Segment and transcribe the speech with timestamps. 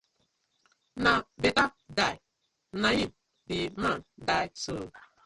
[1.07, 1.65] Na betta
[1.97, 2.21] die
[2.81, 3.11] na im
[3.47, 4.73] di man die so.